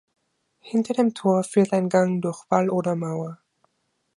[0.61, 3.37] Hinter dem Tor führt ein Gang durch Wall oder Mauer.